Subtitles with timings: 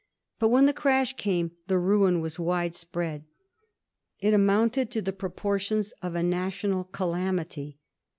[0.39, 3.23] But when the crash came the ruin was wide spread;
[4.19, 7.77] it amounted to the proportions of a national calamity.